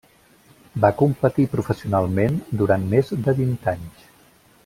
[0.85, 4.09] Va competir professionalment durant més de vint anys.